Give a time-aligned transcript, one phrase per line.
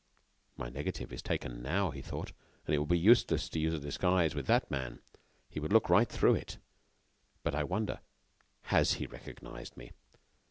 [0.57, 2.31] "My negative is taken now," he thought,
[2.65, 4.97] "and it will be useless to use a disguise with that man.
[5.47, 6.57] He would look right through it.
[7.43, 7.99] But, I wonder,
[8.63, 9.91] has he recognized me?"